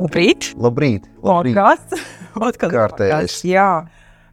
[0.00, 0.52] Labrīt!
[0.56, 1.08] Labrīt!
[1.20, 1.56] Labrīt.
[1.58, 2.04] Kas?
[2.48, 3.40] Atkal Kārtējais.
[3.44, 3.70] Jā.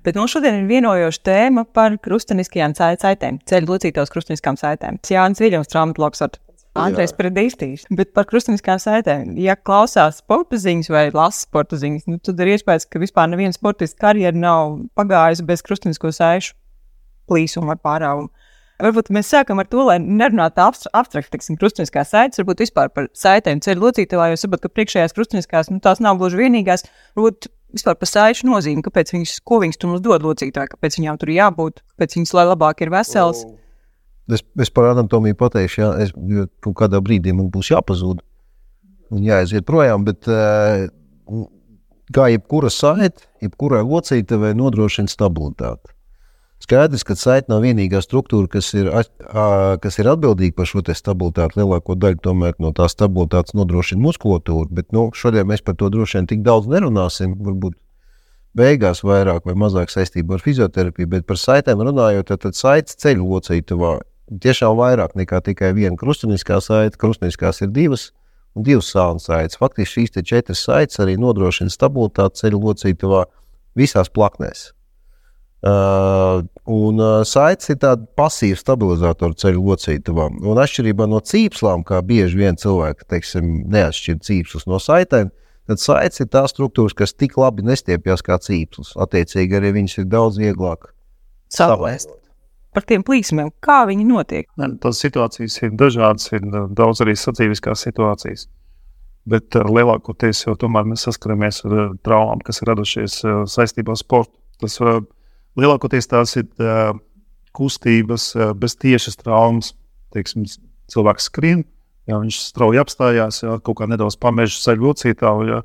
[0.07, 5.01] Bet mums šodien ir vienojoša tēma par cai- saitēm, ceļu locītos krusteniskām saitēm.
[5.03, 6.37] Jānis Viļņovs, traumatologs ar
[6.77, 7.83] Andrejs Predīstīs.
[7.91, 12.53] Bet par krusteniskām saitēm, ja klausās sporta ziņas vai lasa sporta ziņas, nu, tad ir
[12.53, 16.55] iespējas, ka vispār neviena sportista karjera nav pagājusi bez krustenisko saišu
[17.27, 18.46] plīsuma vai pārāvuma.
[18.77, 23.07] Varbūt mēs sākam ar to, lai nerunātu abstra- abstrakt, teiksim, krustveida saites, varbūt vispār par
[23.17, 26.85] saitēm ceļu locītavā, jo saprotu, ka priekšējās krustveidskās, nu, tās nav gluži vienīgās,
[27.17, 31.17] varbūt vispār par saišu nozīmi, kāpēc viņas, ko viņas tur mums dod locītāji, kāpēc viņām
[31.23, 33.43] tur jābūt, kāpēc viņas, lai labāk ir veselas.
[34.29, 38.21] Es, es par anatomiju pateikšu, jā, es, jo kaut kādā brīdī man būs jāpazūd
[39.15, 40.05] un jāaiziet projām.
[40.05, 40.87] Bet, eh,
[42.13, 45.96] kā jebkura saite, jebkurai locītavai nodrošina stabilitāti.
[46.57, 48.89] Skaidrs, ka saite nav vienīgā struktūra, kas ir,
[49.83, 51.59] kas ir atbildīga par šo stabilitāti.
[51.61, 54.65] Lielāko daļu tomēr no tās stabilitātes nodrošina muskulatūra.
[54.79, 57.35] Bet nu, šodien mēs par to droši vien tik daudz nerunāsim.
[57.45, 57.77] Varbūt
[58.57, 63.27] beigās vairāk vai mazāk saistībā ar fizioterapiju, bet par saitēm runājot, tad, tad saites ceļu
[63.35, 63.99] locītavā
[64.43, 66.97] tiešām vairāk nekā tikai viena krustveida saite.
[66.97, 68.09] Krustveidskās ir divas
[68.57, 69.59] un divas sānu saites.
[69.61, 73.27] Faktiski šīs četras saites arī nodrošina stabilitāti ceļu locītavā
[73.77, 74.71] visās plaknēs.
[75.57, 80.27] Uh, un uh, saites ir tāda pasīva stabilizatora ceļu locītavā.
[80.45, 85.31] Un atšķirībā no cīpslām, kā bieži vien cilvēki teiksim, neatšķir cīpslus no saitēm,
[85.65, 88.93] tad saites ir tās struktūras, kas tik labi nestiepjas kā cīpslis.
[89.01, 90.91] Attiecīgi arī viņas ir daudz vieglāk
[91.49, 92.13] Savlaist.
[92.75, 94.45] Par tiem plīsumiem, kā viņi notiek.
[94.61, 98.45] Ne, Tās situācijas ir dažādas, ir uh, daudz arī sadzīviskās situācijas.
[99.25, 103.95] Bet uh, lielākoties jau tomēr mēs saskaramies ar uh, traumām, kas ir radušies uh, saistībā
[103.95, 104.35] ar sportu.
[104.61, 104.99] Tas uh,
[105.57, 106.93] lielākoties tās ir uh,
[107.57, 109.73] kustības uh, bez tiešas traumas.
[110.15, 110.45] Teiksim,
[110.91, 111.65] cilvēks skrien,
[112.07, 115.63] ja viņš strauji apstājās, ja kaut kā nedaudz pamežģis ceļu locītāju, ja,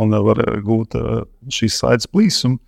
[0.00, 2.60] un var gūt uh, šīs saites plīsumu.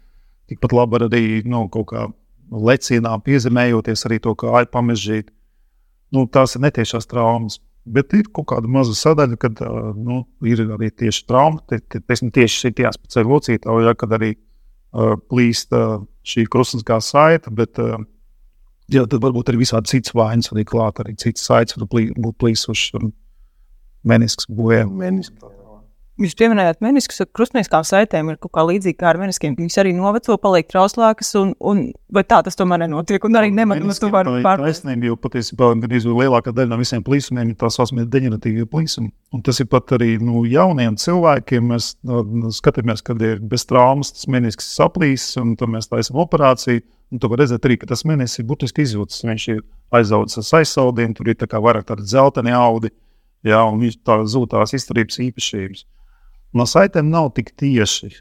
[0.51, 2.07] Tikpat labi arī nu, kaut kā
[2.53, 5.33] lecienā piezemējoties arī to kāju pamežģīt.
[6.15, 7.59] Nu, tās ir netiešās traumas.
[7.87, 11.63] Bet ir kaut kāda maza sadaļa, kad uh, nu, ir arī tieši trauma.
[11.71, 14.35] Tie, tie, tieši tās pēc locītāja, ja, kad arī
[15.31, 17.99] plīst uh, šī krustveida saita, bet uh,
[18.93, 22.97] jā, tad varbūt arī visādi citas vainas, arī klāt, arī citas saites var būt plīsušas
[23.01, 23.13] un
[24.07, 25.23] menisks bojājumi.
[26.17, 29.53] Jūs pieminējāt meniskus, ka krustveida saitēm ir kaut kā līdzīga kā ar meniskiem.
[29.59, 33.25] Viņas arī noveco, paliek trauslākas, un, un vai tā tas tomēr nenotiek?
[33.29, 34.63] Un arī nemanāts, ka var pār...
[34.65, 39.13] taisnība, jo patiesībā gandrīz lielākā daļa no visiem plīsumiem ir tā saucamie deģeneratīvie plīsumi.
[39.37, 41.67] Un tas ir pat arī nu, jauniem cilvēkiem.
[41.75, 46.81] Mēs nu, skatāmies, kad ir bez traumas, tas menisks saplīs, un tad mēs taisām operāciju.
[47.13, 49.21] Un tu vari redzēt arī, ka tas menisks ir burtiski izjūtas.
[49.29, 49.61] Viņš ir
[50.01, 52.91] aizaudzis ar aizsaudiem, tur ir tā vairāk tādi zeltaini audi,
[53.47, 55.85] jā, un viņš tā zūd tās izturības īpašības.
[56.57, 58.13] No saitēm nav tik tieši.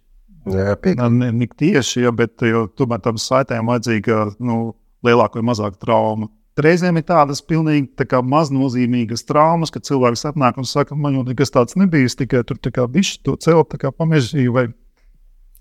[0.45, 4.75] Jā, ne, ne, tieši, ja, bet jo, tomēr tam saitēm vajadzīga nu,
[5.05, 6.29] lielāka vai mazāka trauma.
[6.61, 11.51] Reizēm ir tādas pilnīgi tā maznozīmīgas traumas, ka cilvēks atnāk un saka, man jau nekas
[11.51, 12.61] tāds nebija, tikai tur
[12.93, 14.69] viņš to celt, kā pamežģīju, vai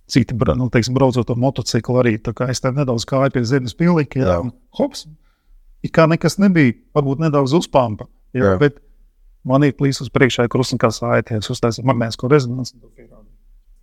[0.07, 3.75] citi, nu, teiksim, braucot ar motociklu arī, tā kā es tā nedaudz kāju pie zemes
[4.45, 5.07] un hops,
[5.83, 8.59] it kā nekas nebija, varbūt nedaudz uzpampa, jā, jā.
[8.61, 8.79] bet
[9.49, 12.77] man ir plīsis uz priekšā, krustas kā sāities, uztaisīt magnētisko rezonanci.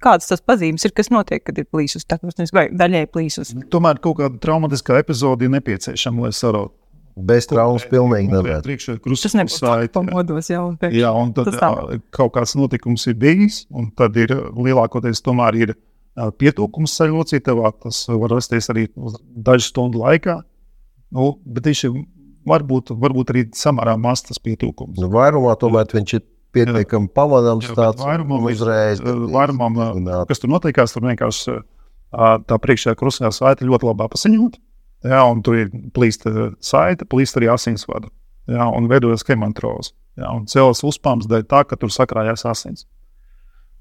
[0.01, 2.17] Kādas tas pazīmes ir, kas notiek, kad ir plīsis, tā
[2.55, 3.53] vai daļai plīsis?
[3.73, 6.73] Tomēr kaut kāda traumatiskā epizode ir nepieciešama, lai sarautu.
[7.11, 8.63] Bez traumas pilnīgi nevar.
[8.63, 9.59] Tas nebūs
[9.94, 10.61] pamodos jau.
[10.71, 11.50] Un pēc, jā, un tad
[12.16, 15.73] kaut kāds notikums ir bijis, un tad ir lielākoties tomēr ir
[16.16, 17.73] pietūkums ceļocītavā.
[17.83, 18.88] Tas var rasties arī
[19.35, 20.39] dažu stundu laikā.
[21.11, 22.00] Nu, bet viņš ir
[22.47, 25.00] varbūt, varbūt arī samērā mazs tas pietūkums.
[25.02, 26.25] Nu, vairumā tomēr viņš ir
[26.56, 27.69] pietiekami pamanāms.
[27.75, 29.79] Vairumam, uzreiz, vairumam,
[30.29, 31.57] kas tur notiekās, tur vienkārši
[32.47, 34.59] tā priekšējā krustveida saite ļoti labi paziņot.
[35.12, 38.12] Jā, un tur ir plīsta saite, plīsta arī asinsvada.
[38.51, 39.95] Jā, un veidojas hemantrozes.
[40.19, 42.86] Jā, un cēlās uzpāms dēļ tā, ka tur sakrājās asins.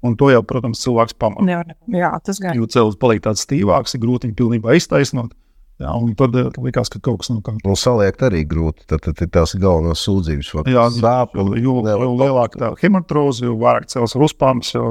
[0.01, 1.61] Un to jau, protams, cilvēks pamanā.
[1.93, 2.57] Jā, tas gan.
[2.57, 5.35] Jo cēlus paliek tāds stīvāks, ir grūti viņu pilnībā iztaisnot.
[5.81, 7.71] Jā, un tad uh, likās, ka kaut kas nav kārtībā.
[7.73, 8.85] Un saliekt arī grūti.
[8.91, 10.51] Tad, tad ir tās galvenās sūdzības.
[10.69, 14.85] Jā, sāp, jo, jo, jo lielāka tā hemantroze, jo vairāk cēlus ar uzpāmas, jo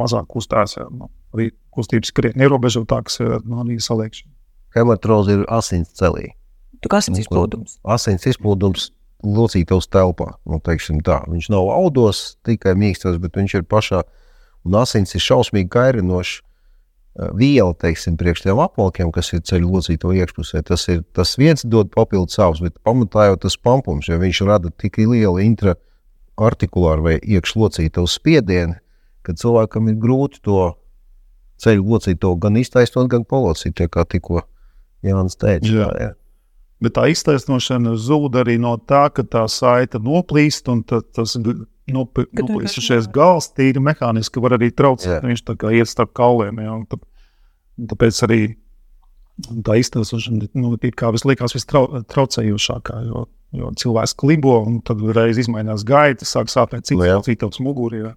[0.00, 0.76] mazāk kustās.
[0.76, 4.32] Jā, nu, arī kustības krietni ierobežotākas, nu, arī saliekšana.
[4.76, 6.34] Hematroze ir asins celī.
[6.84, 7.78] Tu kā asins izplūdums?
[7.96, 8.90] Asins izplūdums
[9.24, 10.34] locītos telpā.
[10.44, 11.20] Nu, tā.
[11.30, 14.02] Viņš nav audos, tikai mīkstos, bet viņš ir pašā.
[14.64, 16.42] Un asins ir šausmīgi kairinošs
[17.14, 20.64] viela, teiksim, priekš tiem apvalkiem, kas ir ceļu locīto iekšpusē.
[20.66, 24.72] Tas, ir, tas viens dod papildus savus, bet pamatā jau tas pampums, jo viņš rada
[24.82, 28.78] tik lielu intraartikulāru vai iekšlocīto spiedienu,
[29.24, 30.72] ka cilvēkam ir grūti to
[31.62, 34.42] ceļu locīto gan iztaisnot, gan polocīt, ja kā tikko
[35.06, 35.70] Jānis teica.
[35.70, 35.88] Jā.
[35.88, 36.12] Tā, jā.
[36.82, 41.36] Bet tā iztaisnošana zūd arī no tā, ka tā saita noplīst un tas
[41.92, 45.18] noplīsušais gals tīri mehāniski var arī traucēt.
[45.18, 45.22] Jā.
[45.24, 46.62] Viņš tā kā iet starp kauliem.
[46.64, 47.00] Jā, un tā,
[47.92, 48.40] tāpēc arī
[49.66, 53.00] tā iztaisnošana nu, ir kā visliekās vistraucējošākā.
[53.10, 58.04] Jo, jo cilvēks klibo un tad reiz izmainās gaita, sāk sāpēt Nu cits, citos mugurī.
[58.06, 58.14] jā.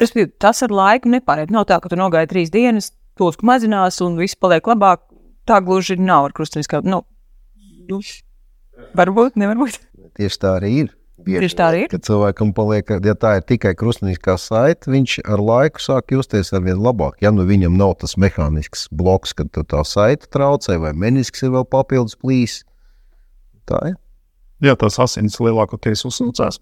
[0.00, 1.52] Respektīvi, tas ar laiku nepāriet.
[1.54, 5.04] Nav tā, ka tu nogaidi trīs dienas, plūsma mazinās un viss paliek labāk.
[5.46, 6.80] Tā gluži nav ar krustveida.
[6.88, 7.04] Nu,
[7.90, 8.00] nu,
[8.96, 9.78] varbūt, nevarbūt.
[10.18, 10.92] Tieši tā arī ir.
[11.24, 11.88] Bieži Tieši tā arī ir.
[11.92, 16.64] Kad cilvēkam paliek, ja tā ir tikai krustveida saite, viņš ar laiku sāk justies ar
[16.66, 17.16] vien labāk.
[17.24, 21.64] Ja nu viņam nav tas mehānisks bloks, kad tā saite traucē, vai menisks ir vēl
[21.64, 22.60] papildus plīs.
[23.68, 24.00] Tā ir.
[24.64, 26.60] Jā, tās asins lielākoties uzsūcās.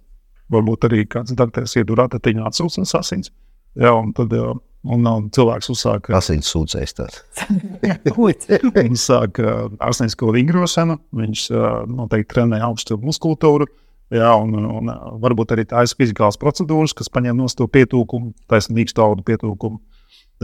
[0.52, 3.32] Varbūt arī kāds dakteris iedur atatiņā atsūcas asins.
[3.78, 4.50] Jā, un tad jā,
[4.84, 6.50] un, un cilvēks uzsāk, Asins
[6.98, 7.22] tāds.
[8.76, 13.68] viņš sāk uh, arsnisko vingrošanu, viņš uh, noteikti trenē augstu muskultūru.
[14.12, 14.90] Jā, un, un
[15.22, 19.80] varbūt arī tādas fizikālas procedūras, kas paņem no to pietūkumu, taisnība mīkstu audu pietūkumu.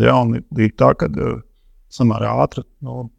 [0.01, 1.41] Jā, un ir, tā, ka uh,
[1.93, 3.11] samērā ātri, no,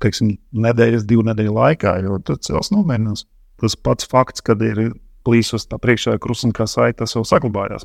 [0.00, 3.26] teiksim, nedēļas, divu nedēļu laikā, jo tad cilvēks nomierinās.
[3.60, 4.94] Tas pats fakts, kad ir
[5.28, 7.84] plīsus tā priekšā krusuma kā saita, tas jau saglabājās.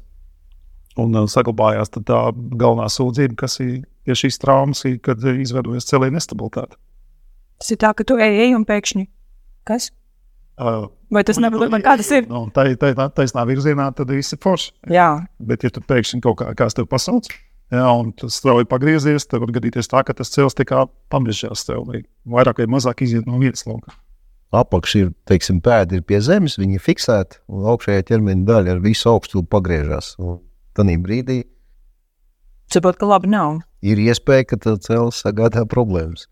[1.01, 6.13] Un uh, saglabājās tā galvenā sūdzība, kas ir pie šīs traumas, ir, kad izveidojas celī
[6.15, 6.79] nestabilitāte.
[7.59, 9.09] Tas ir tā, ka tu ej, ej un pēkšņi.
[9.67, 9.91] Kas?
[10.55, 11.73] Uh, Vai tas nevar būt?
[11.83, 12.29] Kā tas ir?
[12.31, 14.71] Nu, tā ir tā, tā, taisnā virzienā, tad viss ir forši.
[14.93, 15.09] Jā,
[15.39, 17.27] Bet, ja tu pēkšņi kaut kā kāds tev pasauc,
[17.73, 21.83] jā, un tas strauji pagriezies, tad var gadīties tā, ka tas cels tikai pamiežās tev,
[21.89, 23.91] vai vairāk vai mazāk iziet no vietas lauka.
[24.55, 28.79] Apakšā ir, teiksim, pēdi ir pie zemes, viņi ir fiksēti, un augšējā ķermeņa daļa ar
[28.85, 30.13] visu augstu pagriežās.
[30.75, 31.41] Tad brīdī
[32.71, 33.61] saprot, ka labi nav.
[33.83, 36.27] ir iespēja, ka tas cēlus sagādā problēmas.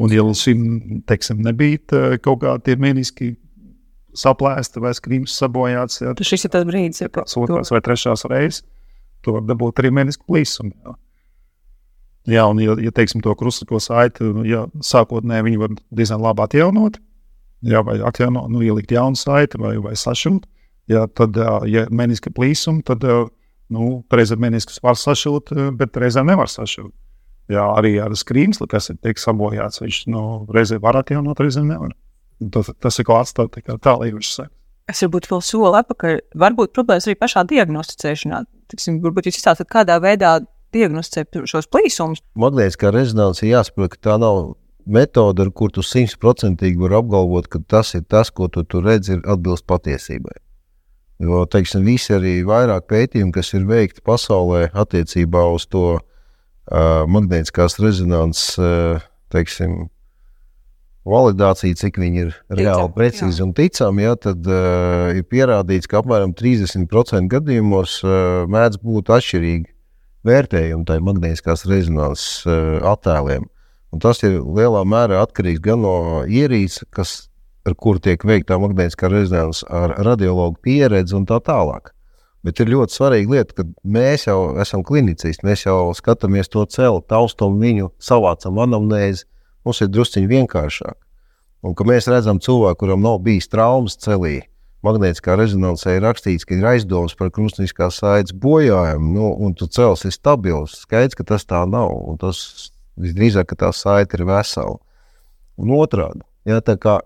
[0.00, 0.64] Un, ja līdz šim
[1.08, 3.34] teiksim, nebija kaut kādi meniski
[4.16, 8.64] saplēsti vai skrīms sabojāts, Tu šis ir tas brīdis, kad tas otrs vai trešās reizes,
[9.24, 10.72] tu vari dabūt arī menisku plīsumu.
[10.72, 10.96] Jā.
[12.28, 16.98] Jā, un, ja, ja teiksim, to krustisko saiti, ja sākotnēji viņi var diezgan labi atjaunot,
[17.64, 20.44] jā, vai atjaunot, nu, ielikt jaunu saiti vai, vai sašūt,
[20.92, 21.38] jā, tad,
[21.70, 23.06] ja meniska plīsuma, tad,
[23.72, 26.92] nu, reizēm meniskus var sašūt, bet reizēm nevar sašūt.
[27.50, 30.22] Jā, arī ar skrīmsli, kas ir tiek sabojāts, viņš nu,
[30.54, 31.92] reizēm var atjaunot, reizēm nevar.
[32.40, 34.54] Un Tas, tas ir kāds tāds tālīgs sekas.
[34.88, 36.14] es varbūt vēl soli atpakaļ.
[36.40, 38.40] Varbūt problēmas arī pašā diagnosticēšanā.
[38.72, 40.38] Tiksim, varbūt jūs izstāstāt, kādā veidā
[40.72, 42.22] diagnosticēt šos plīsumus.
[42.38, 44.54] Magnētiskā rezonanse ir jāsaprot, ka tā nav
[44.86, 49.18] metode, ar kuru tu simtprocentīgi vari apgalvot, ka tas ir tas, ko tu, tu redzi,
[49.18, 50.38] ir atbilst patiesībai.
[51.20, 55.98] Jo, teiksim, visi arī vairāk pētījumi, kas ir veikti pasaulē attiecībā uz to
[57.10, 59.88] magnētiskās rezonanses, uh, teiksim,
[61.08, 66.02] validāciju, cik viņi ir reāli Ticam, precīzi un ticami, ja, tad uh, ir pierādīts, ka
[66.02, 69.70] apmēram 30% gadījumos uh, mēdz būt atšķirīgi
[70.28, 73.48] vērtējumi tai magnētiskās rezonanses uh, attēliem.
[73.90, 75.94] Un tas ir lielā mērā atkarīgs gan no
[76.28, 77.14] ierīces, kas,
[77.66, 81.94] ar kuru tiek veikta magnētiskā rezonanse, ar radiologu pieredzi un tā tālāk.
[82.46, 87.02] Bet ir ļoti svarīga lieta, ka mēs jau esam klinicisti, mēs jau skatāmies to celu,
[87.04, 89.26] taustām viņu, savācam anamnēzi.
[89.66, 90.96] Mums ir drusciņi vienkāršāk.
[91.60, 94.38] Un, kad mēs redzam cilvēku, kuram nav bijis traumas celī,
[94.86, 100.06] magnētiskā rezonansē ir rakstīts, ka ir aizdomas par krustveida saites bojājumu, nu, un tu cels
[100.08, 100.78] ir stabils.
[100.86, 101.92] Skaidrs, ka tas tā nav.
[102.22, 102.70] Tas
[103.00, 104.78] visdrīzāk, ka tā saite ir vesela.
[105.60, 107.02] Un otrādi, ja, tā kā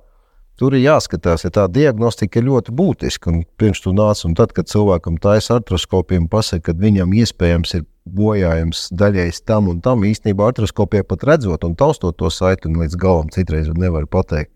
[0.61, 3.33] tur ir jāskatās, ja tā diagnostika ir ļoti būtiska.
[3.33, 7.85] Un pirms tu nāc, un tad, kad cilvēkam taisa artroskopiem, pasaka, ka viņam iespējams ir
[8.05, 12.99] bojājums daļēji tam un tam, īstenībā artroskopijā pat redzot un taustot to saiti, un līdz
[13.01, 14.53] galam citreiz nevar pateikt,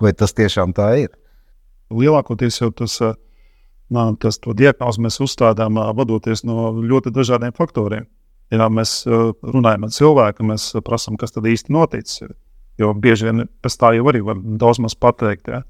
[0.00, 1.14] vai tas tiešām tā ir.
[1.90, 3.00] lielākoties jau tas,
[3.90, 8.06] nā, tas diagnozi mēs uzstādām vadoties no ļoti dažādiem faktoriem.
[8.50, 12.22] Ja mēs runājam ar cilvēku, mēs prasām, kas tad īsti noticis.
[12.80, 15.48] Jo bieži vien pēc tā jau arī var daudz maz pateikt.
[15.48, 15.62] Ja?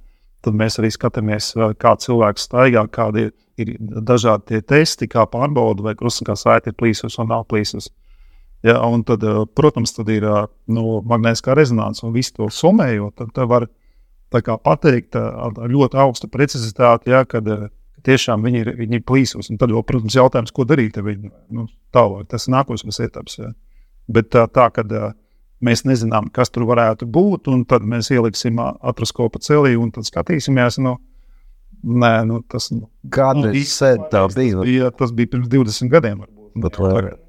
[0.43, 3.33] Tad mēs arī skatāmies, kā cilvēks staigā, kādi ir,
[3.63, 7.89] ir dažādi testi, kā pārbauda, vai krustveida saite ir plīsus vai nav plīsus.
[8.67, 13.15] Ja, un tad, ā, protams, tad ir ā, nu, magnētiskā rezonance un visu to summējot.
[13.21, 13.69] Tad, tad var
[14.43, 17.47] kā pateikt ā, ar ļoti augstu precizitāti, ja, kad
[18.07, 19.51] tiešām viņi ir, viņi ir plīsus.
[19.53, 21.31] Un tad, vēl, protams, jautājums, ko darīt ar viņu.
[21.55, 23.39] Nu, tālāk, tas ir nākošais etaps.
[23.43, 23.53] Ja.
[24.11, 25.13] Bet tā, tā kad ā,
[25.65, 30.09] mēs nezinām, kas tur varētu būt, un tad mēs ieliksim ā, atroskopu celī un tad
[30.09, 30.81] skatīsimies.
[30.85, 30.99] Nu,
[31.87, 34.63] Nē, nu, tas nu, Kādreiz sen tā bija.
[34.65, 34.89] bija.
[34.97, 36.25] Tas bija pirms 20 gadiem.
[36.57, 36.79] Varbūt.
[36.83, 37.21] vairāk.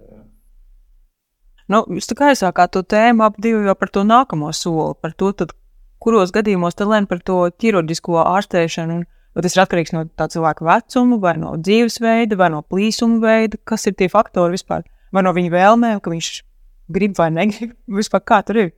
[1.68, 5.12] Nu, jūs tā kā aizsākāt to tēmu ap divu jau par to nākamo soli, par
[5.20, 5.52] to, tad,
[6.00, 9.02] kuros gadījumos tad lēma par to ķirurģisko ārstēšanu.
[9.02, 9.06] Un,
[9.44, 13.86] tas ir atkarīgs no tā cilvēka vecuma, vai no dzīvesveida, vai no plīsuma veida, kas
[13.86, 16.32] ir tie faktori vispār, vai no viņa vēlmēm, ka viņš
[16.92, 18.72] grib vai negrib, vispār kā tur ir.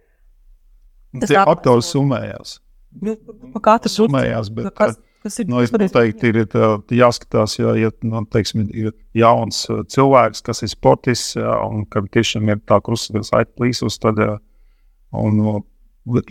[1.20, 2.58] Tas Tie tā- faktori summējās.
[3.06, 3.13] Nu,
[3.54, 7.92] pa katru Summējās, bet kas, kas ir Nu, es noteikti ir tā, jāskatās, ja, ja
[8.01, 12.80] nu, teiksim, ir jauns uh, cilvēks, kas ir sportists, jā, un kam tiešām ir tā
[12.82, 14.32] krustasaita aizplīsus, tad jā,
[15.22, 15.62] un, uh,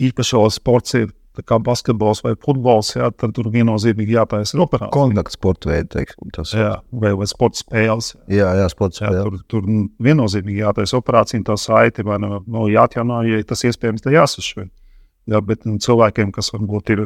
[0.09, 1.07] īpaši vēl sports ir
[1.39, 4.93] tā kā basketbols vai futbols, jā, tad tur viennozīmīgi jātaisa ir operācija.
[4.93, 6.51] Kontakts sporta veids, teiksim, tas.
[6.57, 8.11] Jā, vai, vai sporta spēles.
[8.27, 9.23] jā, jā sports Jā, spēle.
[9.23, 9.71] tur, tur
[10.09, 14.69] viennozīmīgi jātaisa operācija, tā saite vai nu, nu, jāatjauno, ja tas iespējams, tad jāsašķir.
[15.29, 17.05] Jā, bet nu, cilvēkiem, kas varbūt ir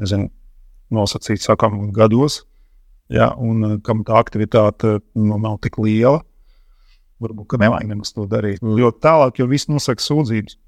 [0.00, 0.30] nezinu,
[0.94, 2.44] nosacīti sakām, gados,
[3.12, 6.20] jā, un uh, kam tā aktivitāte nu, nav tik liela,
[7.22, 8.62] varbūt nevajag nemaz to darīt.
[8.62, 10.58] Jo tālāk jau viss nosaka sūdzības,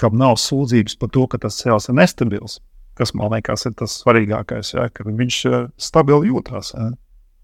[0.00, 2.60] kam nav sūdzības par to, ka tas cēlās ir nestabils.
[2.96, 6.72] Kas man liekas, ir tas svarīgākais, jā, ka viņš uh, stabili jūtas.
[6.76, 6.92] Jā.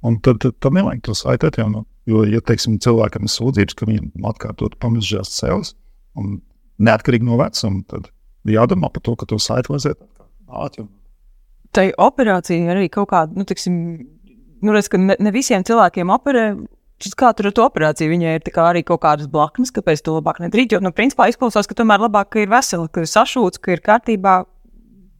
[0.02, 1.86] Un tad, tad, tad nevajag to saiti atjaunot.
[2.08, 5.76] Jo, ja teiksim, cilvēkam ir sūdzības, ka viņam atkārtot pamazs cēlus,
[6.18, 6.40] un
[6.82, 8.08] neatkarīgi no vecuma, tad
[8.48, 10.08] jādomā par to, ka to saiti vajadzētu
[10.48, 10.90] atjaunot.
[11.72, 13.76] tai operācija arī kaut kāda, nu, tiksim,
[14.62, 16.46] nu, redz, ka ne, ne visiem cilvēkiem operē.
[17.02, 18.10] Šis Kā tur ar to operāciju?
[18.12, 20.74] Viņai ir tā kā arī kaut kādas blaknes, kāpēc to labāk nedarīt.
[20.74, 23.84] Jo, nu, principā izklausās, ka tomēr labāk ka ir vesela, ka ir sašūts, ka ir
[23.84, 24.42] kārtībā.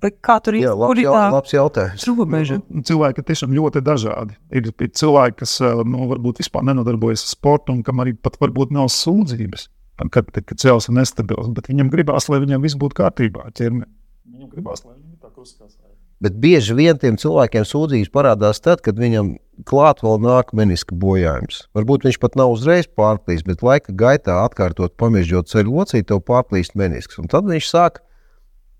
[0.02, 0.78] Kā tur Jā, ir?
[0.80, 2.06] Labs, ir jau, tā labs jautājums.
[2.08, 2.56] robeža?
[2.66, 4.34] Nu, Cilvēki ir tiešām ļoti dažādi.
[4.50, 8.40] Ir, ir cilvēki, kas eh, nu, varbūt vispār nenodarbojas ar sportu, un kam arī pat
[8.42, 9.68] varbūt nav sūdzības,
[10.10, 11.52] kad, kad cēlus ir nestabils.
[11.54, 13.46] Bet viņam gribās, lai viņam viss būtu kārtībā.
[13.46, 13.86] ar ķermeni.
[14.26, 15.78] Viņam gribās, lai viņam tā kruskās.
[16.22, 19.34] Bet bieži vien tiem cilvēkiem sūdzības parādās tad, kad viņam
[19.66, 21.64] klāt vēl nāk meniska bojājums.
[21.74, 26.78] Varbūt viņš pat nav uzreiz pārplīsis, bet laika gaitā atkārtot pamiežot ceļu locīti, tev pārplīst
[26.78, 27.18] menisks.
[27.18, 27.98] Un tad viņš sāk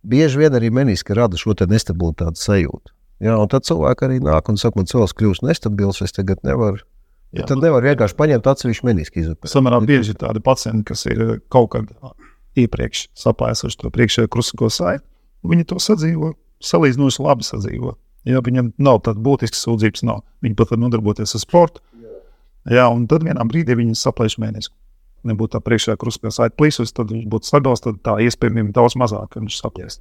[0.06, 2.94] bieži vien arī meniska rada šo te nestabilitātes sajūtu.
[3.22, 6.82] Jā, un tad cilvēki arī nāk un saka, man cilvēks kļūst nestabils, es tagad nevaru.
[7.32, 9.49] Jā, Tad nevar vienkārši paņemt atsevišķu menisku izopēt.
[9.49, 11.88] Samērā bieži ir tādi pacienti, kas ir kaut kad
[12.61, 15.06] iepriekš sapēsuši to priekšējo krustisko saiti.
[15.49, 16.34] Viņi to sadzīvo,
[16.66, 17.97] salīdzinoši labi sadzīvo.
[18.28, 20.23] Jā, viņam nav tādas būtiskas sūdzības, nav.
[20.45, 21.83] Viņi pat var nodarboties ar sportu.
[22.71, 24.71] Jā, un tad vienā brīdī viņi saplēš mēnesi.
[25.26, 29.35] Nebūtu tā priekšējā krustiskā saita plīsus, tad viņš būtu stabils, tad tā iespējamība daudz mazāka,
[29.35, 29.99] ka viņš saplēs.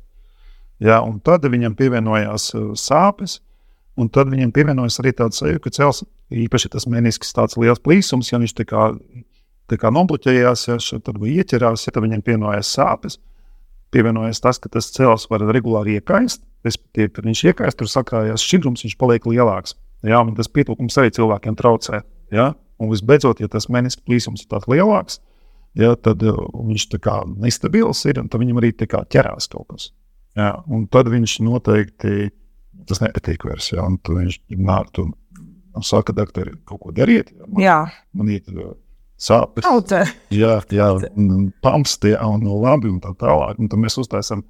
[0.82, 3.39] Jā, un tad viņam pievienojās uh, sāpes,
[4.01, 6.03] un tad viņam pievienojas arī tāds sajūta, ka cels
[6.34, 8.88] īpaši tas menisks tāds liels plīsums, ja viņš tā kā,
[9.70, 13.20] tā kā nobloķējās, ja šeit tad ieķerās, ja tad viņam pievienojas sāpes.
[13.94, 18.86] Pievienojas tas, ka tas cels var regulāri iekaist, respektīvi, kad viņš iekaist, tur sakrājās šķidrums,
[18.86, 19.75] viņš paliek lielāks.
[20.06, 22.01] Jā, un tas pietrūkums arī cilvēkiem traucē.
[22.34, 22.51] Jā?
[22.82, 25.20] Un visbeidzot, ja tas menisks plīsums ir tāds lielāks,
[25.77, 29.68] jā, tad uh, viņš tā kā nestabils ir, un viņam arī tā kā ķerās kaut
[29.70, 29.91] kas.
[30.39, 32.32] Jā, un tad viņš noteikti
[32.89, 33.70] tas nepatīk vairs.
[33.74, 35.12] Jā, un tad viņš nāk un,
[35.77, 37.30] un saka, doktori, kaut ko dariet.
[37.36, 37.77] Jā, man, Jā,
[38.18, 38.72] man ir uh,
[39.22, 39.68] sāpes.
[39.68, 40.01] auto.
[40.34, 40.89] Jā, jā
[41.62, 43.60] pamsti, jā, un no labi, un tā tālāk.
[43.62, 44.41] Un tad mēs uztaisām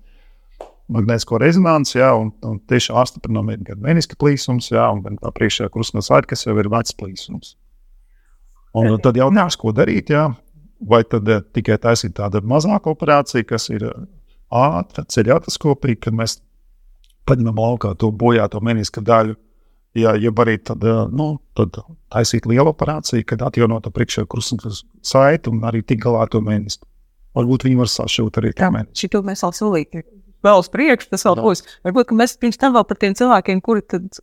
[0.92, 5.72] magnētisko rezonanci, jā, un, un tiešām apstiprinām, gan meniska plīsums, jā, un gan tā priekšējā
[5.74, 7.56] krustnes aita, kas jau ir vecs plīsums.
[8.78, 10.30] Un tad jautājums, ko darīt, jā,
[10.88, 13.86] vai tad eh, tikai taisīt tādu mazāku operāciju, kas ir
[14.52, 16.40] ātra ceļa atoskopija, kad mēs
[17.30, 19.38] paņemam laukā to bojāto meniska daļu.
[20.00, 21.82] Jā, ja arī tad, eh, nu, tad
[22.14, 26.88] taisīt lielu operāciju, kad atjaunot priekšējā krustnes saiti un arī tik galā to menisku.
[27.36, 28.88] Varbūt viņi var sašūt arī Jā, kamēr.
[28.96, 30.04] šito mēs vēl solīti.
[30.46, 31.64] Vēl uz priekšu tas vēl būs.
[31.86, 34.22] Varbūt mēs pirms tam vēl par tiem cilvēkiem, kuri tad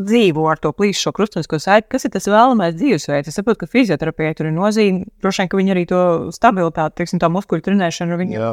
[0.00, 1.88] dzīvo ar to plīšu šo krustveida saiti.
[1.92, 3.30] Kas ir tas vēlamais dzīvesveids?
[3.30, 5.06] Es saprotu, ka fizioterapija tur ir nozīme.
[5.22, 6.02] Droši vien, ka viņi arī to
[6.34, 8.18] stabilitāti, teiksim, tā muskuļu trenēšanu.
[8.22, 8.38] Viņi...
[8.38, 8.52] Jā.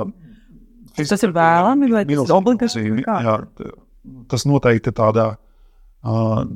[0.98, 2.80] Tas ir vēlami vai tas ir obligāti?
[3.28, 3.36] Jā,
[4.32, 5.28] tas noteikti tādā,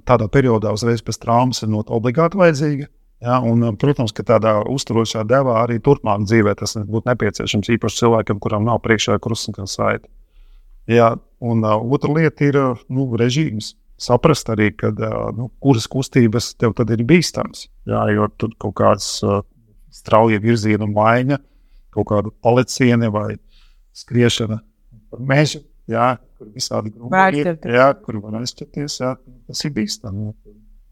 [0.10, 2.90] tādā periodā, uzreiz pēc traumas, ir obligāti vajadzīga.
[3.22, 8.40] Jā, un, protams, ka tādā uzturošā devā arī turpmāk dzīvē tas būtu nepieciešams īpaši cilvēkam,
[8.42, 10.10] kuram nav priekšā krustveida saite.
[10.92, 12.58] Jā, un uh, otra lieta ir
[12.92, 13.76] nu, režīms.
[14.02, 17.68] Saprast arī, kad, uh, nu, kuras kustības tev tad ir bīstamas.
[17.90, 19.44] Jā, jo tur kaut kāds uh,
[19.94, 21.38] strauja virziena maiņa,
[21.94, 23.36] kaut kāda paleciena vai
[23.98, 24.62] skriešana
[25.12, 27.76] pa mežu, jā, kur visādi grūti aizķerties.
[27.76, 28.98] jā, kur var aizķerties.
[29.04, 29.14] Jā,
[29.48, 30.32] tas ir bīstami.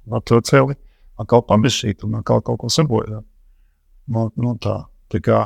[0.10, 0.76] Ar to celi
[1.20, 3.26] atkal pamešīt un atkal kaut ko sabojāt.
[4.10, 5.46] Nu, nu, tā, tā kā,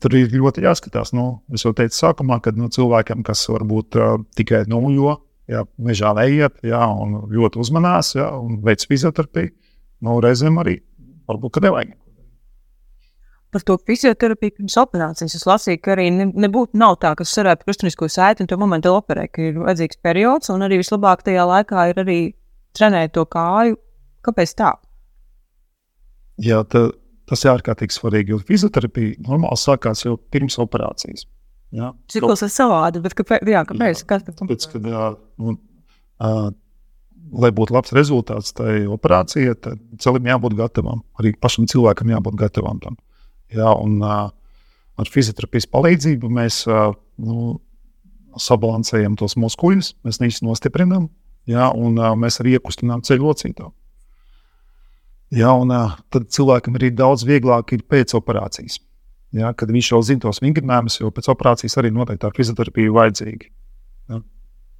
[0.00, 1.12] tur ir ļoti jāskatās.
[1.16, 5.14] Nu, es jau teicu, sākumā, kad nu, cilvēkiem, kas varbūt uh, tikai nomuļo,
[5.52, 9.52] jā, mežā neiet, jā, un ļoti uzmanās, jā, un veic fizioterapiju,
[10.06, 10.80] nu, reizēm arī
[11.28, 11.94] varbūt, ka nevajag.
[13.56, 15.34] par to fizioterapiju pirms operācijas.
[15.38, 18.92] Es lasīju, ka arī ne, nebūtu nav tā, ka sarēta krustunisko saiti un to momentu
[18.92, 22.18] operē, ka ir vajadzīgs periods, un arī vislabāk tajā laikā ir arī
[22.76, 23.78] trenēt to kāju.
[24.26, 24.74] Kāpēc tā?
[26.42, 26.90] Jā, tā,
[27.30, 31.26] tas ir ārkārtīgi svarīgi, jo fizioterapija normāli sākās jau pirms operācijas.
[31.74, 33.42] Jā, Cikls ir savādi, bet kāpēc?
[33.50, 34.04] Jā, kāpēc?
[34.06, 35.08] Jā, tāpēc, kad, jā,
[35.42, 35.58] un,
[36.22, 36.48] uh,
[37.42, 41.02] lai būtu labs rezultāts tai operācijai, tad celim jābūt gatavam.
[41.20, 42.98] Arī pašam cilvēkam jābūt gatavam tam.
[43.52, 44.28] Jā, un, uh,
[44.96, 46.92] ar fizioterapijas palīdzību mēs uh,
[47.22, 47.56] nu,
[48.40, 51.08] sabalansējam tos muskuļus, mēs viņus nostiprinām,
[51.50, 53.72] jā, un uh, mēs arī iekustinām ceļu locītāju.
[55.34, 55.72] Jā, un
[56.14, 58.78] tad cilvēkam ir daudz vieglāk ir pēc operācijas.
[59.36, 62.94] Jā, kad viņš jau zina tos vingrinājumus, jo pēc operācijas arī noteikti tā fizioterapija ir
[62.94, 63.48] vajadzīga.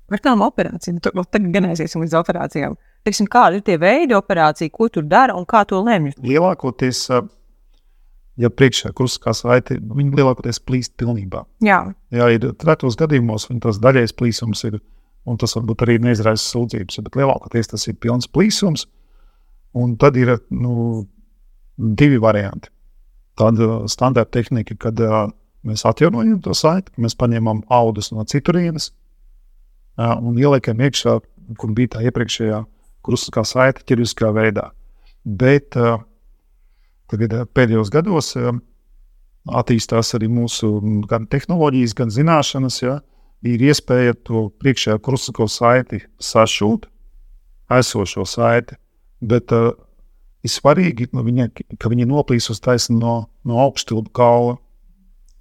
[0.06, 2.76] Par tām operācijām, tad tagad gan aiziesim līdz operācijām.
[3.06, 6.12] Teiksim, kādi ir tie veidi operācija, ko tur dara un kā to lemj?
[6.22, 7.00] Lielākoties,
[8.38, 11.42] ja priekšā krustiskā saite, viņi lielākoties plīst pilnībā.
[11.66, 11.80] Jā,
[12.14, 14.78] Jā, ir retos gadījumos, un tas daļais plīsums ir,
[15.26, 18.86] un tas varbūt arī neizraisa sūdzības, bet lielākoties tas ir pilns plīsums.
[19.76, 21.04] Un tad ir nu,
[21.76, 22.70] divi varianti.
[23.36, 25.26] Tāda standarta tehnika, kad uh,
[25.66, 28.90] mēs atjaunojam to saiti, mēs paņemam audus no citurienes
[29.98, 31.18] uh, un ieliekam iekšā,
[31.60, 32.62] kur bija tā iepriekšējā
[33.06, 34.70] krustiskā saite, ķirurģiskā veidā.
[35.26, 36.00] Bet uh,
[37.12, 38.54] tagad, uh, pēdējos gados uh,
[39.60, 40.78] attīstās arī mūsu
[41.10, 42.80] gan tehnoloģijas, gan zināšanas.
[42.82, 42.96] Ja,
[43.46, 46.88] ir iespēja to priekšējā krustisko saiti sašūt,
[47.76, 48.78] esošo saiti.
[49.20, 49.72] Bet uh,
[50.44, 51.48] ir svarīgi, nu, viņa,
[51.80, 53.16] ka viņi noplīs uz taisnu no,
[53.48, 54.56] no augšstilbu kaula.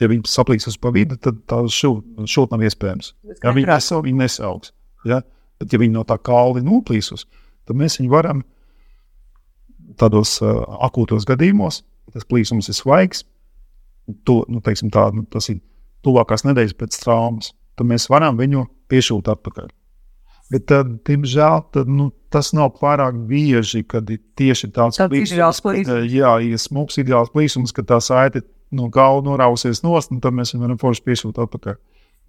[0.01, 3.13] Ja viņi saplīsīs pa vidu, tad tā šūt nav iespējams.
[3.43, 4.73] Ja viņi, nes, viņi nesaugs.
[5.07, 5.21] Ja?
[5.61, 7.23] Bet, ja viņi no tā kaula noplīsus,
[7.67, 8.43] tad mēs viņu varam
[10.01, 13.23] tādos uh, akūtos gadījumos, tas plīsums ir svaigs,
[14.27, 15.61] to, nu, teiksim, tā, nu, tas ir
[16.05, 19.71] tuvākās nedēļas pēc traumas, tad mēs varam viņu piešūt atpakaļ.
[20.53, 26.11] Bet, tad, diemžēl, tad, nu, tas nav pārāk bieži, kad ir tieši tāds ideāls plīsums.
[26.13, 28.43] Jā, ir smūgs ideāls plīsums, ka tā saite
[28.75, 31.79] no galva norausies nost, un tad mēs varam forši piešūt atpakaļ.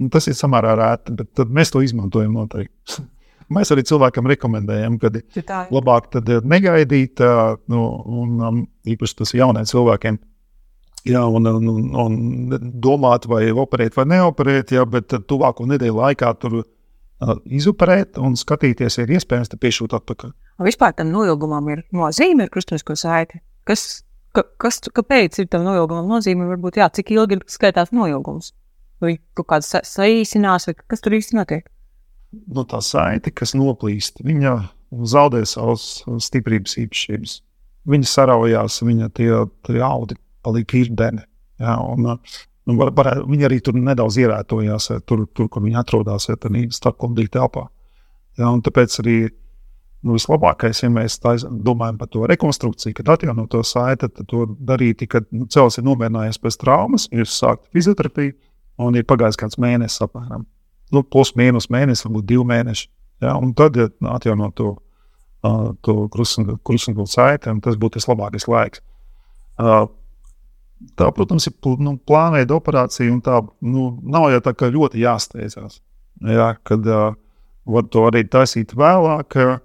[0.01, 3.05] Nu, tas ir samērā rēti, bet tad mēs to izmantojam noteikti.
[3.57, 5.13] mēs arī cilvēkam rekomendējam, ka
[5.75, 7.85] labāk tad eh, negaidīt, ā, nu,
[8.23, 10.19] un um, īpaši tas jauniem cilvēkiem.
[11.07, 12.15] Jā, un, un, un,
[12.83, 16.65] domāt, vai operēt vai neoperēt, jā, bet tuvāko nedēļu laikā tur
[17.23, 20.35] uh, izoperēt un skatīties, ir iespējams te piešūt atpakaļ.
[20.61, 23.41] Un vispār tam noilgumam ir nozīme ar krustveida saiti.
[23.69, 23.87] Kas,
[24.37, 26.49] ka, kas, kāpēc ir tam noilgumam nozīme?
[26.53, 28.53] Varbūt, jā, cik ilgi ir skaitās noilgums?
[29.03, 31.67] Vai kaut kāds sa saīsinās, vai kas tur īsti notiek?
[32.47, 34.57] Nu, tā saite, kas noplīst, viņa
[35.13, 37.41] zaudē savas stiprības īpašības.
[37.87, 39.31] Viņa saraujās, viņa tie,
[39.67, 41.23] tie audi palika īrdeni.
[41.63, 42.17] Jā, un,
[42.75, 46.65] var, var, viņa arī tur nedaudz ierētojās, ja, tur, tur, kur viņa atrodas, ja tādā
[46.75, 47.69] starpkomdīta telpā.
[48.43, 49.19] Un tāpēc arī
[50.07, 51.19] nu, vislabākais, ja mēs
[51.65, 55.87] domājam par to rekonstrukciju, kad atjaunot to saiti, tad to darīt, kad nu, cilvēks ir
[55.87, 58.35] nomierinājies pēc traumas, ir sākta fizioterapija
[58.83, 60.45] un ir pagājis kāds mēnesis apmēram.
[60.95, 62.91] Nu, plus mīnus mēnesis, varbūt divi mēneši.
[63.25, 64.75] Ja, un tad ja, atjaunot to,
[65.47, 68.85] uh, to krustveida saiti, tas būtu tas labākais laiks.
[69.57, 69.87] Uh,
[70.97, 75.81] Tā, protams, ir nu, plānveida operācija, un tā nu, nav jau tā kā ļoti jāsteidzās.
[76.29, 77.15] Jā, kad uh,
[77.69, 79.57] var to arī taisīt vēlāk, uh,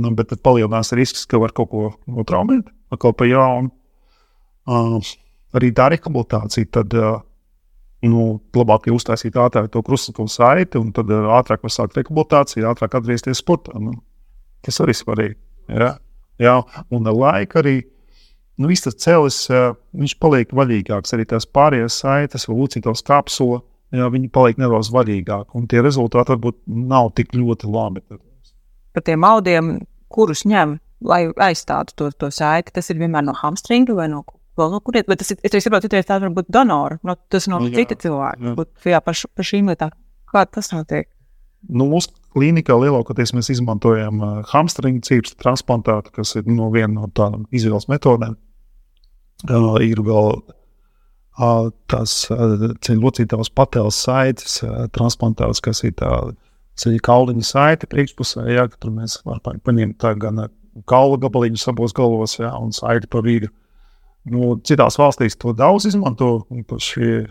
[0.00, 3.68] nu, bet tad palielinās risks, ka var kaut ko notraumēt, atkal pa jaunu.
[4.68, 5.12] Uh,
[5.56, 7.20] arī tā rehabilitācija, tad uh,
[8.08, 12.68] nu, labāk ir uztaisīt ātrāk to krustveida saiti, un tad uh, ātrāk var sākt rehabilitāciju,
[12.72, 13.76] ātrāk atgriezties sportā.
[13.80, 13.98] Nu,
[14.64, 15.38] tas arī svarīgi.
[15.68, 15.92] Jā,
[16.40, 16.58] jā,
[16.96, 17.78] un ar laiku arī
[18.58, 19.38] nu, viss tas celis,
[19.94, 21.14] viņš paliek vaļīgāks.
[21.16, 23.60] Arī tās pārējās saites, vai lucītos kapsula,
[23.94, 25.54] jā, viņi paliek nedaudz vaļīgāki.
[25.58, 28.02] Un tie rezultāti varbūt nav tik ļoti labi.
[28.94, 29.72] Par tiem audiem,
[30.10, 34.24] kurus ņem, lai aizstātu to, to saiti, tas ir vienmēr no hamstringa vai no
[34.58, 35.06] vēl no kurienes.
[35.06, 36.96] Bet tas ir, es saprotu, ka tā var būt donora.
[37.06, 38.42] No, tas no Nu, jā, cita cilvēka.
[38.42, 38.54] jā.
[38.58, 39.92] Bet, jā, par, š- par šīm lietām.
[40.32, 41.06] Kā tas notiek?
[41.68, 47.08] Nu, mūsu klīnikā lielākoties mēs izmantojam uh, hamstringa cīpstu transplantātu, kas ir no viena no
[47.14, 48.36] tādām izvēles metodēm.
[49.46, 50.40] Ir vēl
[51.86, 54.58] tās uh, ceļocītās pateles saites
[54.96, 56.10] transplantāts, kas ir tā
[56.78, 60.48] ceļa kauliņa saite priekšpusē, jā, ka tur mēs varam pa- paņemt tā gan
[60.90, 63.50] kaula gabaliņus abos galos, jā, un saiti pa vidu.
[64.28, 67.28] Nu, citās valstīs to daudz izmanto, īpaši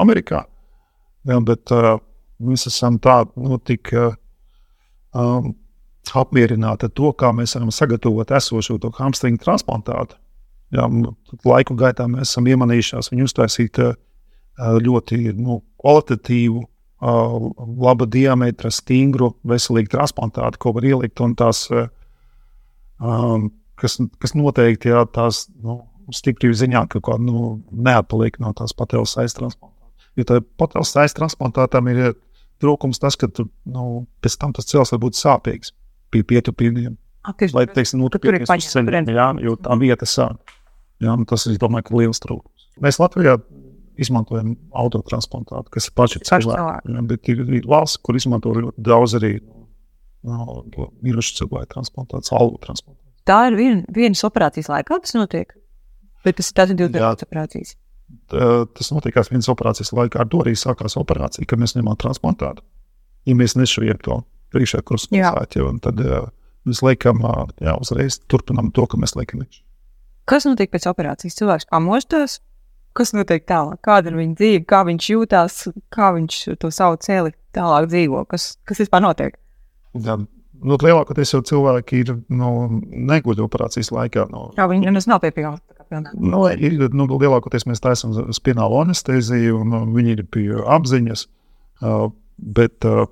[0.00, 0.44] Amerikā.
[1.28, 1.98] Jā, bet uh,
[2.40, 4.16] mēs esam tādi nu, tik uh,
[5.12, 5.52] um,
[6.16, 10.16] apmierināti ar to, kā mēs varam sagatavot esošo to hamstringu transplantātu.
[10.70, 10.86] Jā,
[11.46, 13.96] laiku gaitā mēs esam iemanījušies viņu uztaisīt uh,
[14.84, 17.48] ļoti nu, kvalitatīvu, uh,
[17.82, 21.22] laba diametra, stingru, veselīgu transplantātu, ko var ielikt.
[21.24, 21.88] Un tās, uh,
[23.02, 23.48] um,
[23.80, 25.80] kas, kas noteikti jā, tās nu,
[26.14, 29.76] stipri ziņā kaut kā nu, neatpaliek no tās pateles aiztransplantāta.
[30.18, 32.14] Jo tā pateles aiztransplantātam ir
[32.60, 35.74] trūkums tas, ka tu, nu, pēc tam tas cels var būt sāpīgs
[36.14, 36.96] pie pietupījumiem.
[37.54, 40.40] Lai, teiksim, nu, tur ir paņemts, jā, jo tā vieta sāp.
[41.00, 42.68] Jā, nu, tas ir, domāju, liels trūkums.
[42.84, 43.38] Mēs Latvijā
[44.00, 46.92] izmantojam autotransplantātu, kas ir paši cilvēki.
[46.92, 49.34] Jā, bet ir, ir valsts, kur izmanto ļoti daudz arī
[50.26, 50.62] no,
[51.04, 53.06] mirušu cilvēku transplantācijas, algu transplantācijas.
[53.28, 55.54] Tā ir vien, vienas operācijas laikā, tas notiek.
[56.24, 57.76] Bet tas ir tāds divas dažādas operācijas.
[58.30, 60.24] Tas notikās vienas operācijas laikā.
[60.24, 62.64] Ar to arī sākās operācija, kad mēs ņemam transplantātu.
[63.28, 64.20] Ja mēs nešujam to
[64.54, 65.46] priekšā krustveida,
[65.84, 66.24] tad jā,
[66.68, 67.20] mēs liekam,
[67.62, 69.60] jā, uzreiz turpinām to, ka mēs liekam viņš.
[70.28, 71.36] Kas notiek pēc operācijas?
[71.38, 72.38] Cilvēks pamostās,
[72.96, 75.60] kas notiek tālāk, kāda ir viņa dzīve, kā viņš jūtas,
[75.94, 79.38] kā viņš to savu cēli tālāk dzīvo, kas, kas vispār notiek.
[79.98, 82.50] Jā, nu, lielākoties jau cilvēki ir nu,
[83.10, 84.28] neguļ operācijas laikā.
[84.30, 85.78] Nu, Jā, viņi nemaz nav piepildījuši.
[85.90, 91.24] Nu, ir, nu, lielākoties mēs taisām spinālu anesteziju, un uh, viņi ir pie apziņas.
[91.80, 93.08] Uh, bet uh,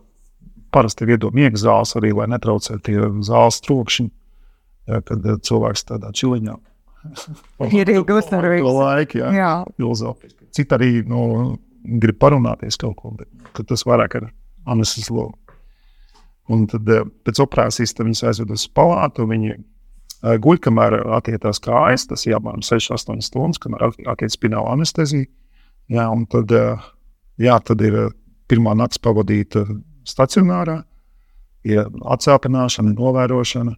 [0.75, 4.09] parasti ir iedod miega zāles arī, lai netraucētu tie zāles trokšņi,
[4.93, 6.55] ja, kad cilvēks tādā čiliņā.
[7.73, 8.75] Ir ilgi uzturīgi.
[8.79, 9.33] Laiki, jā.
[9.37, 9.53] jā.
[9.77, 10.37] Filozofijas.
[10.55, 11.23] Citi arī nu,
[12.03, 14.31] grib parunāties kaut ko, bet tas vairāk ir
[14.69, 15.57] anestezijas logs.
[16.49, 16.89] Un tad
[17.29, 19.27] pēc operācijas viņas aizved uz palātu.
[19.29, 19.59] Viņi
[20.23, 22.07] guļ, kamēr attiekās kājas.
[22.09, 25.29] Tas ir apmēram 6-8 stundas, kamēr attiekās spināla anestezija.
[25.93, 26.53] Jā, un tad,
[27.41, 27.99] jā, tad ir
[28.49, 29.65] pirmā nakts pavadīta
[30.09, 30.81] stacionārā,
[31.69, 33.75] ir atsāpināšana, novērošana,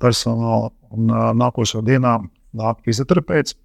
[0.00, 0.72] personāla.
[0.96, 2.18] Un nākošo dienā
[2.56, 3.56] nāk fizioterapeits,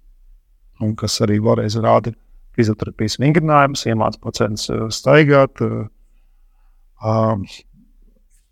[0.98, 2.18] kas arī varēs rādīt
[2.56, 5.62] fizioterapijas vingrinājumus, iemācīt pacientus staigāt.
[5.62, 7.46] Uh,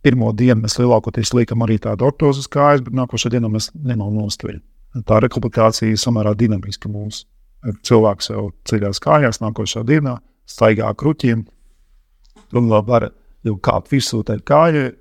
[0.05, 4.63] pirmo dienu mēs lielākoties liekam arī tādu ortozu kājas, bet nākošā dienā mēs ņemam nostveļu.
[5.07, 7.25] Tā rehabilitācija ir samērā dinamiska mums.
[7.87, 10.17] Cilvēks jau ceļās kājās, nākošā dienā
[10.49, 11.45] staigā kruķiem,
[12.57, 13.11] un vēl var
[13.47, 14.95] jau kāpt virsū tai kājai.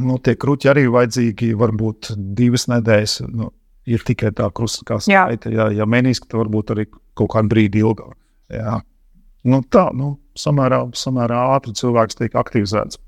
[0.00, 3.20] Nu, tie kruķi arī vajadzīgi varbūt divas nedēļas.
[3.30, 3.52] Nu,
[3.86, 5.52] ir tikai tā krusta skaita.
[5.52, 8.16] Ja, ja mēnesis, tad varbūt arī kaut kādu brīdi ilgāk.
[8.52, 8.80] Jā.
[9.44, 12.98] Nu, tā, nu, samērā, samērā ātri cilvēks tiek aktivizēts.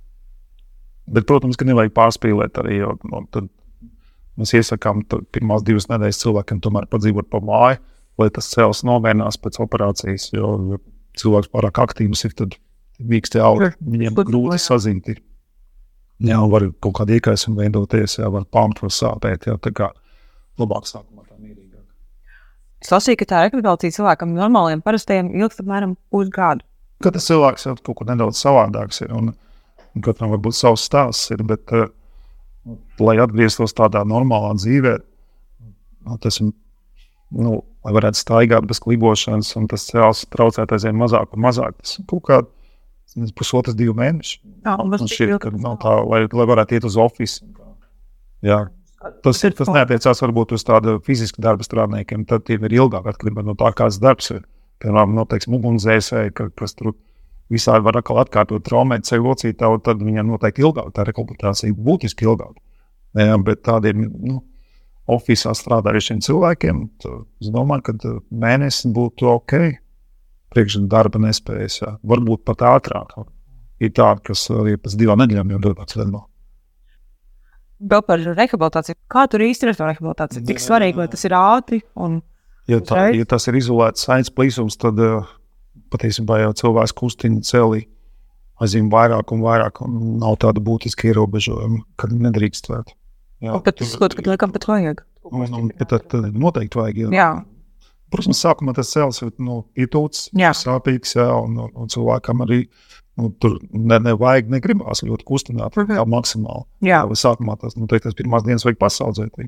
[1.07, 2.81] Bet, protams, ka nevajag pārspīlēt arī.
[2.83, 3.49] Jo, nu, tad
[4.39, 7.81] mēs iesakām, pirmās divas nedēļas cilvēkam tomēr padzīvot pa māju,
[8.21, 10.31] lai tas cēlus nomierinās pēc operācijas.
[10.35, 10.79] Jo,
[11.19, 12.59] cilvēks pārāk aktīvs ir, tad
[13.01, 13.73] vīkstē auga.
[13.81, 15.09] Viņiem grūti sazint.
[16.25, 19.51] Jā, var kaut kāda iekaisuma veidoties, jā, var pamatu sāpēt.
[19.51, 19.91] Jā, tā kā
[20.61, 21.83] labāk sākumā tā mierīgāk.
[22.81, 26.65] Es lasīju, ka tā rehabilitācija cilvēkam normāliem, parastajiem ilgst apmēram pusgadu.
[27.05, 29.13] Katrs cilvēks jau kaut ko nedaudz savādāks ir.
[29.13, 29.35] Un,
[30.05, 31.87] Katram var būt savs stāsts, ir, bet, uh,
[33.01, 34.93] lai atgrieztos tādā normālā dzīvē,
[36.07, 36.51] nu, tas ir,
[37.37, 41.79] nu, lai varētu staigāt bez klibošanas, un tas cēlās traucēt aizvien mazāk un mazāk.
[41.81, 42.53] Tas kaut kāds
[43.37, 44.41] pusotras, divi mēneši.
[44.67, 47.73] Jā, man šķiet, ka nav tā, lai, lai varētu iet uz oficiālu.
[48.47, 48.67] Jā.
[49.23, 52.25] Tas, tas neatiecās varbūt uz tādu fizisku darbu strādniekiem.
[52.29, 54.45] Tad ir ilgāk atkarībā no tā, kāds darbs ir.
[54.83, 56.97] Piemēram, no, teiksim, ugunsdzēsēji, kas tur ir
[57.53, 62.57] visādi var atkal atkārtot traumēt sevi locītavu, tad viņam noteikti ilgāk tā rehabilitācija būtiski ilgāk.
[63.17, 64.41] Jā, bet tādiem nu,
[65.11, 69.55] oficiālā strādājušiem cilvēkiem, es domāju, ka mēnesis būtu ok.
[70.55, 71.97] Priekš darba nespējas, jā.
[72.07, 73.17] varbūt pat ātrāk.
[73.83, 76.23] Ir tādi, kas arī pēc divām nedēļām jau dodas darbā.
[77.77, 78.97] Vēl par rehabilitāciju.
[79.13, 80.45] Kā tur īstenībā ir rehabilitācija?
[80.49, 82.23] Tik svarīgi, lai tas ir ātri un
[82.67, 85.27] Ja, tā, ja tas ir izolēts saimnes plīsums, tad uh,
[85.95, 87.85] patiesībā jau cilvēks kustina celi
[88.63, 92.97] aizvien vairāk un vairāk, un nav tāda būtiska ierobežojuma, kad nedrīkstētu.
[93.45, 95.05] Jā, bet tas kaut kad laikam pat vajag.
[95.29, 97.01] Un, un, tad, tad noteikti vajag.
[97.05, 97.13] Jā.
[97.15, 97.29] jā.
[98.17, 102.63] Protams, sākumā tas ir nu, ietūts, sāpīgs, jā, un, un cilvēkam arī
[103.17, 106.01] nu, tur ne, nevajag, negribās ļoti kustināt mm -hmm.
[106.01, 106.65] jā, maksimāli.
[106.81, 107.05] Jā.
[107.05, 109.39] Jā, sākumā tas, nu, teikt, tas pirmās dienas vajag pasaudzēt,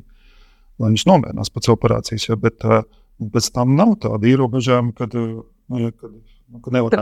[0.79, 2.83] lai viņš nomierinās pēc operācijas, jā, bet uh,
[3.19, 5.17] pēc tam nav tāda ierobežojuma, kad
[5.69, 6.11] Nu, kad,
[6.47, 6.95] nu, kad nevar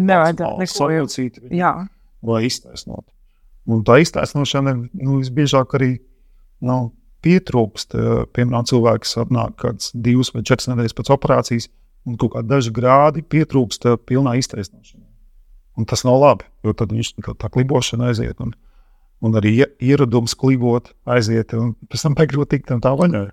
[0.00, 1.40] nevajadzētu neko sajaucīt,
[2.26, 3.04] lai iztaisnot.
[3.68, 5.90] Un tā iztaisnošana nu, visbiežāk arī
[6.64, 6.78] nu,
[7.26, 7.96] pietrūkst.
[8.36, 11.68] Piemēram, cilvēks atnāk kāds divas vai četras nedēļas pēc operācijas,
[12.06, 15.04] un kaut kādi daži grādi pietrūkst pilnā iztaisnošanā.
[15.76, 18.38] Un tas nav labi, jo tad viņš tā klibošana aiziet.
[18.40, 18.54] Un,
[19.24, 23.26] un arī ieradums klibot aiziet, un pēc tam pēkšņi tikt tā vaļā.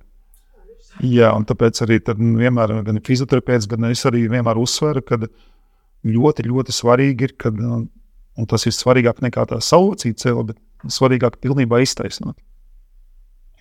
[1.01, 5.17] Jā, un tāpēc arī tad, nu, vienmēr gan fizioterapeits, gan es arī vienmēr uzsveru, ka
[5.23, 11.39] ļoti, ļoti svarīgi ir, kad, un tas ir svarīgāk nekā tā saucīt cēlā, bet svarīgāk
[11.41, 12.37] pilnībā iztaisnot.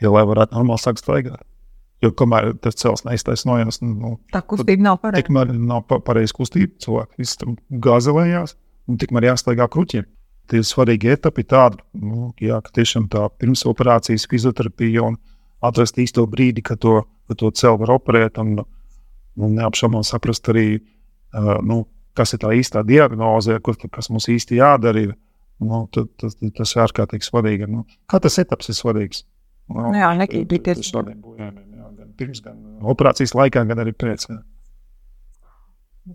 [0.03, 1.43] Ja, lai varētu normāli sākt staigāt.
[2.03, 5.23] Jo kamēr tas cels neiztaisnojas, nu, tā kustība nav pareiza.
[5.23, 7.53] Tikmēr nav pa pareiza kustība, cilvēki visi tur
[7.85, 8.57] gāzelējās,
[8.91, 10.09] un tikmēr jāstaigā kruķiem.
[10.51, 15.21] Tie svarīgi etapi tādi, nu, jā, ka tiešām tā pirms operācijas fizioterapija un
[15.62, 16.99] atrast īsto brīdi, kad to,
[17.31, 18.57] kad to celu var operēt un,
[19.38, 21.85] un neapšaubām saprast arī, uh, nu,
[22.19, 25.07] kas ir tā īstā diagnoze, kas mums īsti jādara.
[25.07, 25.15] Ir,
[25.62, 27.71] nu, tas, tas, tas ir ārkārtīgi svarīgi.
[27.71, 29.23] Nu, katrs etaps ir svarīgs.
[29.70, 30.83] Nu, jā, nekīpīties.
[30.88, 31.72] Šādiem bojājumiem
[32.03, 32.59] gan pirms, gan
[32.92, 34.27] operācijas laikā, gan arī pēc.
[34.31, 34.40] Jā.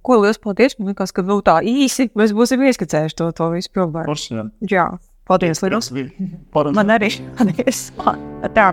[0.04, 0.76] Ko liels paldies!
[0.80, 4.12] Man liekas, ka nu, tā īsi mēs būsim ieskicējuši to, to visu problēmu.
[4.12, 4.48] Forši, jā.
[4.74, 4.88] jā,
[5.30, 5.92] paldies, Liels!
[6.76, 7.14] Man arī!
[7.40, 7.86] Paldies!
[8.58, 8.70] Tā!